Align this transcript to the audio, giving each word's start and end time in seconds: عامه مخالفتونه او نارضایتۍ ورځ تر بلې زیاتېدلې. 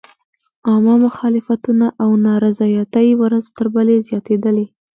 عامه 0.69 0.95
مخالفتونه 1.05 1.87
او 2.03 2.09
نارضایتۍ 2.25 3.09
ورځ 3.21 3.43
تر 3.57 3.65
بلې 3.75 3.95
زیاتېدلې. 4.07 4.65